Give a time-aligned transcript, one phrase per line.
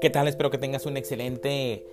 [0.00, 0.28] ¿Qué tal?
[0.28, 1.84] Espero que tengas un excelente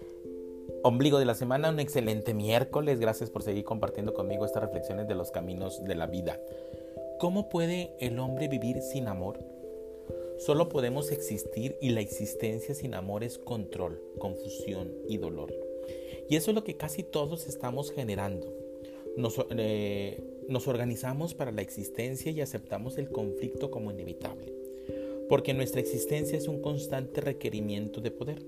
[0.83, 2.99] ombligo de la semana, un excelente miércoles.
[2.99, 6.39] Gracias por seguir compartiendo conmigo estas reflexiones de los caminos de la vida.
[7.19, 9.39] ¿Cómo puede el hombre vivir sin amor?
[10.38, 15.52] Solo podemos existir y la existencia sin amor es control, confusión y dolor.
[16.30, 18.54] Y eso es lo que casi todos estamos generando.
[19.18, 24.65] Nos, eh, nos organizamos para la existencia y aceptamos el conflicto como inevitable
[25.28, 28.43] porque nuestra existencia es un constante requerimiento de poder.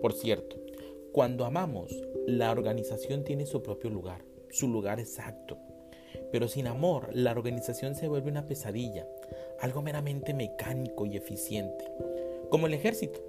[0.00, 0.56] Por cierto,
[1.12, 1.94] cuando amamos,
[2.26, 5.58] la organización tiene su propio lugar, su lugar exacto.
[6.32, 9.06] Pero sin amor, la organización se vuelve una pesadilla,
[9.60, 11.84] algo meramente mecánico y eficiente,
[12.50, 13.20] como el ejército.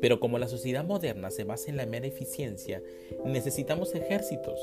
[0.00, 2.82] Pero como la sociedad moderna se basa en la mera eficiencia,
[3.24, 4.58] necesitamos ejércitos.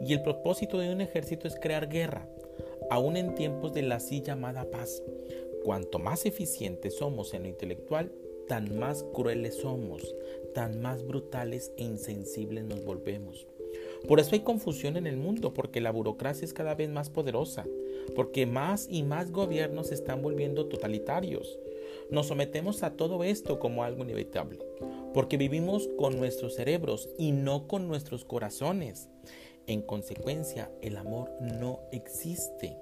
[0.00, 2.28] Y el propósito de un ejército es crear guerra,
[2.90, 5.02] aún en tiempos de la así llamada paz,
[5.62, 8.10] Cuanto más eficientes somos en lo intelectual,
[8.48, 10.14] tan más crueles somos,
[10.54, 13.46] tan más brutales e insensibles nos volvemos.
[14.08, 17.66] Por eso hay confusión en el mundo, porque la burocracia es cada vez más poderosa,
[18.16, 21.58] porque más y más gobiernos se están volviendo totalitarios.
[22.10, 24.58] Nos sometemos a todo esto como algo inevitable,
[25.14, 29.08] porque vivimos con nuestros cerebros y no con nuestros corazones.
[29.68, 32.76] En consecuencia, el amor no existe.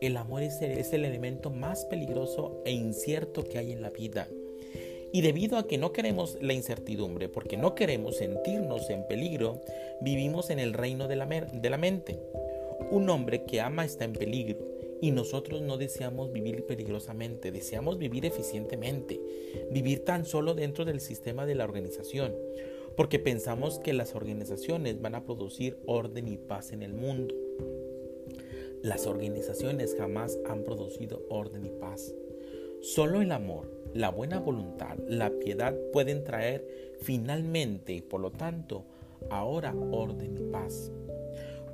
[0.00, 4.28] El amor es el, elemento más peligroso e incierto que hay en la vida.
[5.12, 9.60] Y debido a que no queremos la incertidumbre, porque no queremos sentirnos en peligro,
[10.00, 12.18] vivimos en el reino de la mente.
[12.90, 18.24] Un hombre que ama está en peligro y nosotros no deseamos vivir peligrosamente, deseamos vivir
[18.24, 19.20] eficientemente,
[19.70, 22.34] vivir tan solo dentro del sistema de la organización,
[22.96, 27.34] porque pensamos que las organizaciones van a producir orden y paz en el mundo.
[28.80, 32.14] Las organizaciones jamás han producido orden y paz.
[32.80, 38.86] Solo el amor, la buena voluntad, la piedad pueden traer finalmente y por lo tanto
[39.28, 40.90] ahora orden y paz.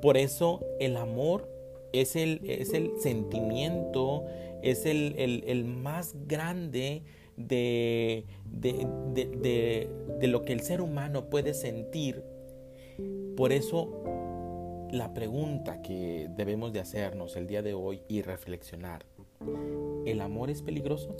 [0.02, 1.59] Por eso el amor
[1.92, 4.24] es el, es el sentimiento,
[4.62, 7.02] es el, el, más grande
[7.36, 9.88] de, de, de,
[10.20, 12.22] de lo que el ser humano puede sentir.
[13.36, 19.04] Por eso la pregunta que debemos de hacernos el día de hoy y reflexionar,
[20.04, 21.16] ¿el amor es peligroso?